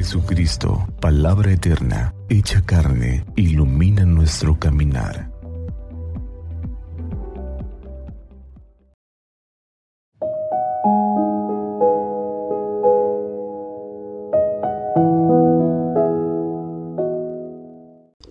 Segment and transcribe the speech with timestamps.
[0.00, 5.30] Jesucristo, palabra eterna, hecha carne, ilumina nuestro caminar.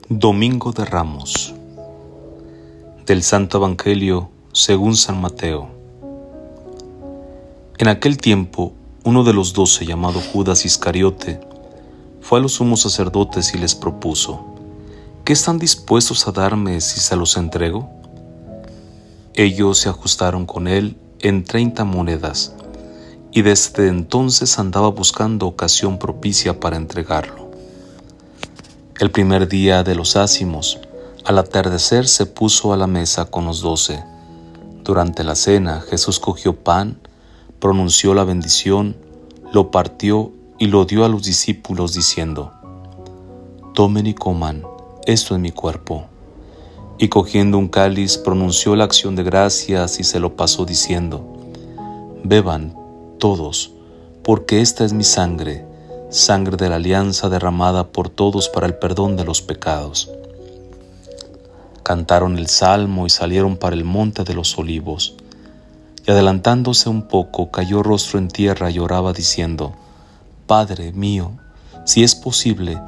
[0.10, 1.54] Domingo de Ramos
[3.06, 5.70] del Santo Evangelio según San Mateo.
[7.78, 8.74] En aquel tiempo,
[9.04, 11.40] uno de los doce, llamado Judas Iscariote,
[12.30, 14.46] fue a los sumos sacerdotes y les propuso,
[15.26, 17.90] ¿qué están dispuestos a darme si se los entrego?
[19.34, 22.54] Ellos se ajustaron con él en treinta monedas,
[23.32, 27.50] y desde entonces andaba buscando ocasión propicia para entregarlo.
[29.00, 30.78] El primer día de los ácimos,
[31.26, 34.04] al atardecer se puso a la mesa con los doce.
[34.84, 37.00] Durante la cena Jesús cogió pan,
[37.60, 38.96] pronunció la bendición,
[39.52, 42.52] lo partió y lo dio a los discípulos diciendo,
[43.74, 44.64] Tomen y coman,
[45.06, 46.06] esto es mi cuerpo.
[46.98, 51.26] Y cogiendo un cáliz pronunció la acción de gracias y se lo pasó diciendo,
[52.26, 52.76] Beban
[53.20, 53.72] todos,
[54.22, 55.66] porque esta es mi sangre,
[56.10, 60.12] sangre de la alianza derramada por todos para el perdón de los pecados.
[61.84, 65.16] Cantaron el salmo y salieron para el monte de los olivos.
[66.06, 69.74] Y adelantándose un poco, cayó rostro en tierra y oraba diciendo,
[70.50, 71.34] Padre mío,
[71.86, 72.82] si es posible,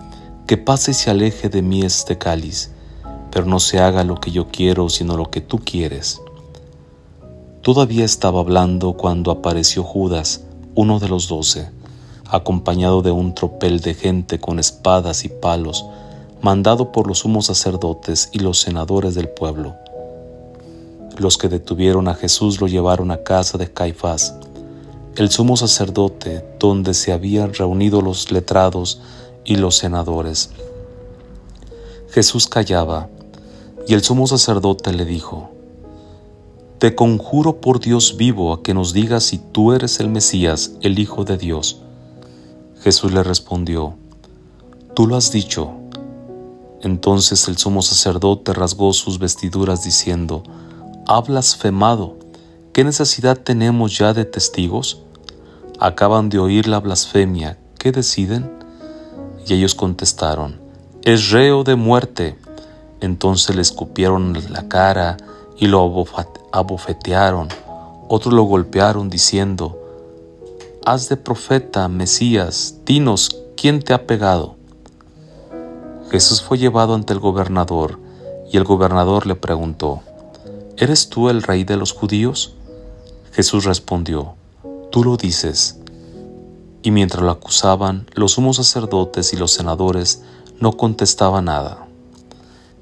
[0.47, 2.71] que pase y se aleje de mí este cáliz,
[3.29, 6.19] pero no se haga lo que yo quiero, sino lo que tú quieres.
[7.61, 10.41] Todavía estaba hablando cuando apareció Judas,
[10.73, 11.69] uno de los doce,
[12.27, 15.85] acompañado de un tropel de gente con espadas y palos,
[16.41, 19.75] mandado por los sumos sacerdotes y los senadores del pueblo.
[21.15, 24.33] Los que detuvieron a Jesús lo llevaron a casa de Caifás,
[25.17, 29.01] el sumo sacerdote donde se habían reunido los letrados
[29.43, 30.51] y los senadores.
[32.11, 33.09] Jesús callaba,
[33.87, 35.49] y el sumo sacerdote le dijo,
[36.79, 40.97] Te conjuro por Dios vivo a que nos digas si tú eres el Mesías, el
[40.97, 41.81] Hijo de Dios.
[42.81, 43.95] Jesús le respondió,
[44.93, 45.71] Tú lo has dicho.
[46.81, 50.43] Entonces el sumo sacerdote rasgó sus vestiduras diciendo,
[51.07, 52.20] Ha blasfemado.
[52.73, 55.01] ¿Qué necesidad tenemos ya de testigos?
[55.77, 57.57] Acaban de oír la blasfemia.
[57.77, 58.49] ¿Qué deciden?
[59.45, 60.57] Y ellos contestaron,
[61.03, 62.37] Es reo de muerte.
[63.01, 65.17] Entonces le escupieron la cara
[65.57, 65.81] y lo
[66.53, 67.49] abofetearon.
[68.07, 69.77] Otros lo golpearon diciendo,
[70.85, 74.55] Haz de profeta, Mesías, dinos, ¿quién te ha pegado?
[76.09, 77.99] Jesús fue llevado ante el gobernador,
[78.49, 80.03] y el gobernador le preguntó,
[80.77, 82.55] ¿Eres tú el rey de los judíos?
[83.31, 84.35] Jesús respondió,
[84.91, 85.79] Tú lo dices.
[86.83, 90.23] Y mientras lo acusaban, los sumos sacerdotes y los senadores
[90.59, 91.87] no contestaban nada.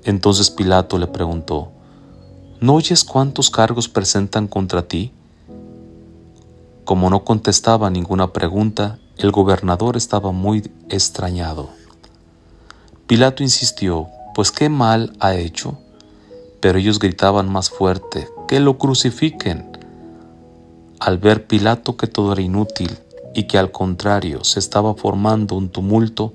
[0.03, 1.71] Entonces Pilato le preguntó,
[2.59, 5.13] ¿No oyes cuántos cargos presentan contra ti?
[6.83, 11.69] Como no contestaba ninguna pregunta, el gobernador estaba muy extrañado.
[13.05, 15.77] Pilato insistió, pues qué mal ha hecho.
[16.59, 19.78] Pero ellos gritaban más fuerte, que lo crucifiquen.
[20.99, 22.97] Al ver Pilato que todo era inútil
[23.33, 26.33] y que al contrario se estaba formando un tumulto,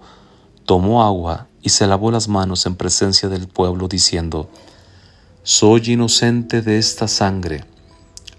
[0.64, 4.48] tomó agua y se lavó las manos en presencia del pueblo diciendo,
[5.42, 7.66] Soy inocente de esta sangre.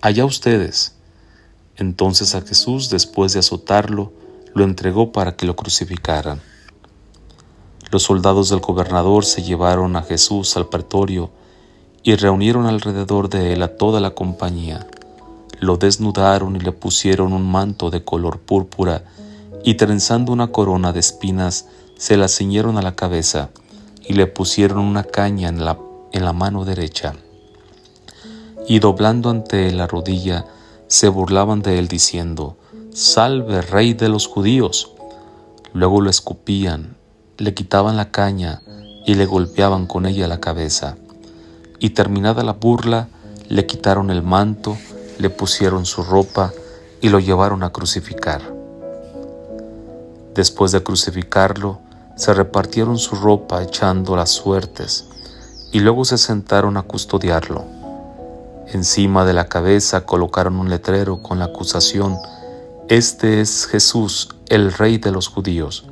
[0.02, 0.96] Allá ustedes.
[1.76, 4.12] Entonces a Jesús, después de azotarlo,
[4.56, 6.42] lo entregó para que lo crucificaran.
[7.92, 11.30] Los soldados del gobernador se llevaron a Jesús al pretorio
[12.02, 14.88] y reunieron alrededor de él a toda la compañía
[15.60, 19.04] lo desnudaron y le pusieron un manto de color púrpura
[19.64, 21.68] y trenzando una corona de espinas
[21.98, 23.50] se la ciñeron a la cabeza
[24.08, 25.80] y le pusieron una caña en la,
[26.12, 27.16] en la mano derecha.
[28.68, 30.46] Y doblando ante él la rodilla,
[30.88, 32.58] se burlaban de él diciendo,
[32.92, 34.92] Salve, rey de los judíos.
[35.74, 36.96] Luego lo escupían,
[37.38, 38.62] le quitaban la caña
[39.06, 40.98] y le golpeaban con ella la cabeza.
[41.80, 43.10] Y terminada la burla,
[43.50, 44.78] le quitaron el manto
[45.18, 46.54] le pusieron su ropa
[47.02, 48.42] y lo llevaron a crucificar.
[50.34, 51.80] Después de crucificarlo,
[52.16, 55.06] se repartieron su ropa echando las suertes
[55.72, 57.66] y luego se sentaron a custodiarlo.
[58.68, 62.18] Encima de la cabeza colocaron un letrero con la acusación,
[62.88, 65.86] Este es Jesús, el rey de los judíos.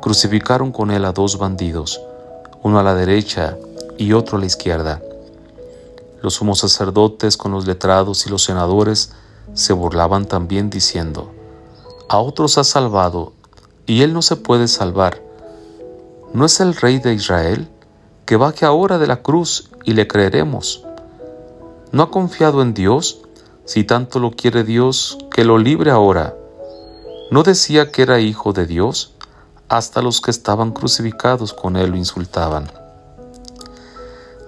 [0.00, 2.00] Crucificaron con él a dos bandidos,
[2.62, 3.56] uno a la derecha
[3.96, 5.00] y otro a la izquierda.
[6.22, 9.12] Los sumos sacerdotes con los letrados y los senadores
[9.54, 11.30] se burlaban también diciendo,
[12.08, 13.32] a otros ha salvado,
[13.86, 15.22] y él no se puede salvar.
[16.32, 17.68] ¿No es el rey de Israel?
[18.26, 20.84] Que baje ahora de la cruz y le creeremos.
[21.92, 23.20] ¿No ha confiado en Dios?
[23.64, 26.34] Si tanto lo quiere Dios, que lo libre ahora.
[27.30, 29.12] ¿No decía que era hijo de Dios?
[29.68, 32.70] Hasta los que estaban crucificados con él lo insultaban.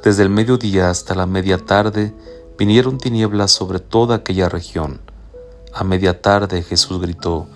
[0.02, 2.14] Desde el mediodía hasta la media tarde
[2.56, 5.02] vinieron tinieblas sobre toda aquella región.
[5.74, 7.46] A media tarde Jesús gritó,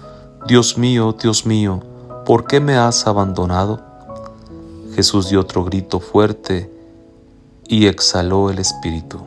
[0.47, 1.83] Dios mío, Dios mío,
[2.27, 3.81] ¿por qué me has abandonado?
[4.95, 6.71] Jesús dio otro grito fuerte
[7.67, 9.23] y exhaló el espíritu.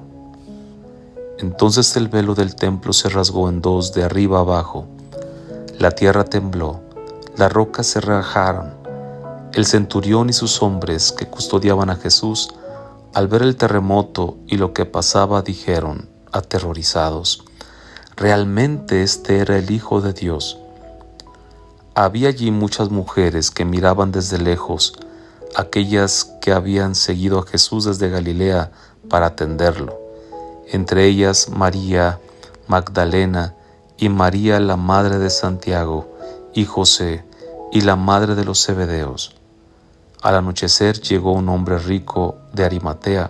[1.39, 4.85] Entonces el velo del templo se rasgó en dos de arriba abajo.
[5.79, 6.81] La tierra tembló,
[7.35, 8.75] las rocas se rajaron.
[9.53, 12.49] El centurión y sus hombres que custodiaban a Jesús
[13.13, 17.43] al ver el terremoto y lo que pasaba, dijeron, aterrorizados,
[18.15, 20.59] realmente este era el Hijo de Dios.
[21.95, 24.93] Había allí muchas mujeres que miraban desde lejos,
[25.55, 28.71] aquellas que habían seguido a Jesús desde Galilea
[29.09, 29.99] para atenderlo,
[30.71, 32.19] entre ellas María
[32.67, 33.55] Magdalena
[33.97, 36.07] y María la madre de Santiago
[36.53, 37.23] y José
[37.71, 39.36] y la madre de los Zebedeos.
[40.23, 43.29] Al anochecer llegó un hombre rico de Arimatea,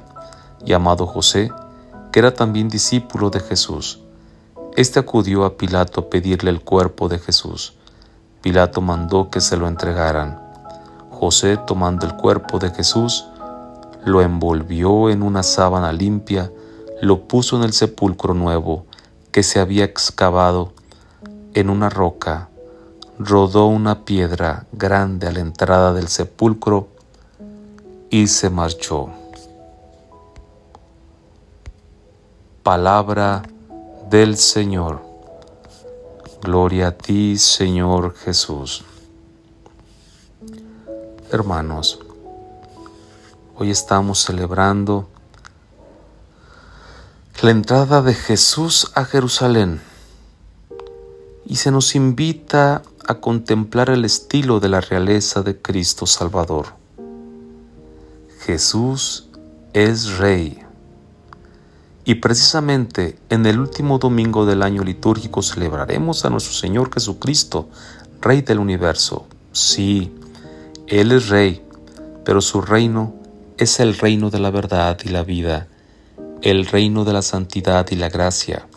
[0.64, 1.52] llamado José,
[2.12, 4.00] que era también discípulo de Jesús.
[4.78, 7.74] Este acudió a Pilato a pedirle el cuerpo de Jesús.
[8.42, 10.40] Pilato mandó que se lo entregaran.
[11.10, 13.28] José, tomando el cuerpo de Jesús,
[14.06, 16.52] lo envolvió en una sábana limpia,
[17.02, 18.86] lo puso en el sepulcro nuevo
[19.34, 20.72] que se había excavado
[21.54, 22.50] en una roca
[23.20, 26.90] rodó una piedra grande a la entrada del sepulcro
[28.10, 29.10] y se marchó.
[32.64, 33.44] Palabra
[34.10, 35.02] del Señor.
[36.42, 38.84] Gloria a ti, Señor Jesús.
[41.32, 42.00] Hermanos,
[43.56, 45.10] hoy estamos celebrando
[47.42, 49.82] la entrada de Jesús a Jerusalén
[51.46, 56.76] y se nos invita a contemplar el estilo de la realeza de Cristo Salvador.
[58.42, 59.30] Jesús
[59.74, 60.60] es Rey.
[62.04, 67.70] Y precisamente en el último domingo del año litúrgico celebraremos a nuestro Señor Jesucristo,
[68.22, 69.26] Rey del universo.
[69.54, 70.14] Sí,
[70.88, 71.64] Él es Rey,
[72.26, 73.16] pero su reino
[73.58, 75.68] es el reino de la verdad y la vida,
[76.42, 78.68] el reino de la santidad y la gracia,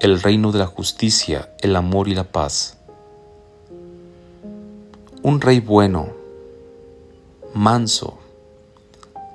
[0.00, 2.75] el reino de la justicia, el amor y la paz
[5.26, 6.10] un rey bueno,
[7.52, 8.16] manso,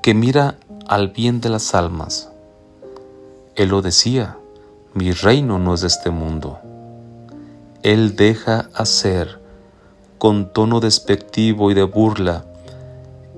[0.02, 0.58] que mira
[0.88, 2.32] al bien de las almas.
[3.58, 4.38] Él lo decía,
[4.94, 6.60] mi reino no es de este mundo.
[7.84, 9.42] Él deja hacer,
[10.18, 12.46] con tono despectivo y de burla,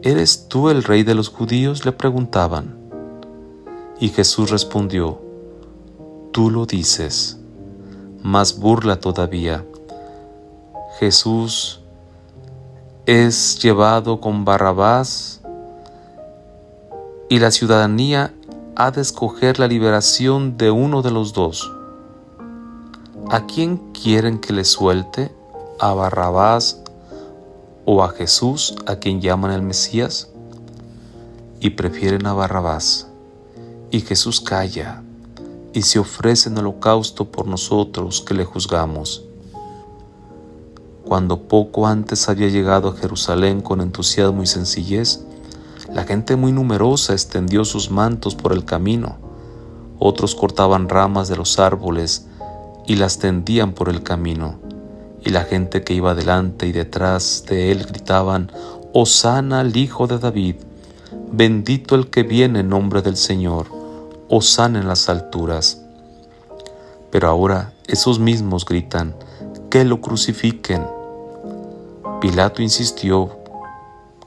[0.03, 1.85] ¿Eres tú el rey de los judíos?
[1.85, 2.77] le preguntaban.
[3.99, 5.19] Y Jesús respondió,
[6.31, 7.39] Tú lo dices.
[8.21, 9.65] Más burla todavía.
[10.99, 11.82] Jesús
[13.05, 15.41] es llevado con Barrabás
[17.27, 18.33] y la ciudadanía
[18.77, 21.69] ha de escoger la liberación de uno de los dos.
[23.29, 25.35] ¿A quién quieren que le suelte?
[25.79, 26.81] ¿A Barrabás
[27.83, 30.29] o a Jesús, a quien llaman el Mesías?
[31.59, 33.07] Y prefieren a Barrabás.
[33.91, 35.03] Y Jesús calla
[35.73, 39.25] y se ofrece en holocausto por nosotros que le juzgamos
[41.05, 45.25] cuando poco antes había llegado a Jerusalén con entusiasmo y sencillez,
[45.91, 49.17] la gente muy numerosa extendió sus mantos por el camino.
[49.99, 52.27] Otros cortaban ramas de los árboles
[52.87, 54.59] y las tendían por el camino.
[55.23, 58.51] Y la gente que iba delante y detrás de él gritaban,
[58.93, 60.55] Hosana al Hijo de David,
[61.31, 63.67] bendito el que viene en nombre del Señor,
[64.29, 65.81] Hosana en las alturas.
[67.11, 69.15] Pero ahora esos mismos gritan,
[69.69, 70.83] que lo crucifiquen.
[72.23, 73.37] Pilato insistió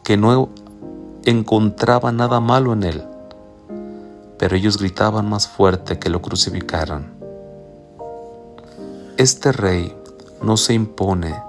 [0.04, 0.50] que no
[1.24, 3.02] encontraba nada malo en él,
[4.36, 7.14] pero ellos gritaban más fuerte que lo crucificaran.
[9.16, 9.96] Este rey
[10.42, 11.42] no se impone,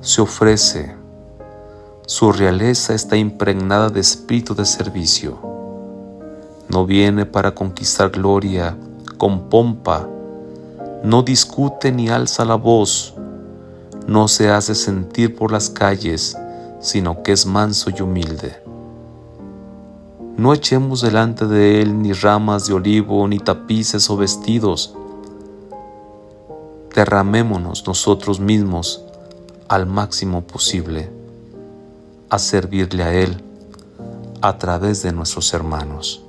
[0.00, 0.96] se ofrece.
[2.06, 5.38] Su realeza está impregnada de espíritu de servicio.
[6.70, 8.78] No viene para conquistar gloria
[9.18, 10.08] con pompa,
[11.04, 13.12] no discute ni alza la voz,
[14.06, 16.36] no se hace sentir por las calles,
[16.80, 18.56] sino que es manso y humilde.
[20.36, 24.94] No echemos delante de él ni ramas de olivo, ni tapices o vestidos.
[26.94, 29.02] Derramémonos nosotros mismos
[29.68, 31.10] al máximo posible
[32.28, 33.42] a servirle a Él
[34.40, 36.22] a través de nuestros hermanos.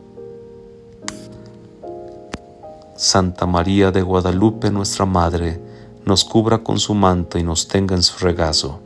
[2.95, 5.59] Santa María de Guadalupe, nuestra Madre,
[6.07, 8.79] nos cubra con su manto y nos tenga en su regazo,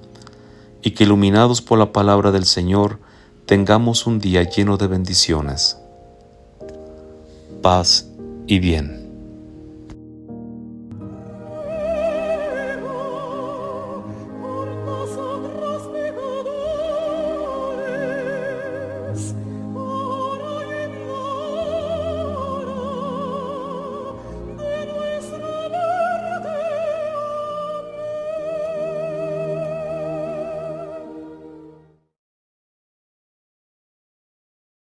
[0.82, 3.00] y que iluminados por la palabra del Señor,
[3.46, 5.78] tengamos un día lleno de bendiciones.
[7.62, 8.08] Paz
[8.48, 9.01] y bien.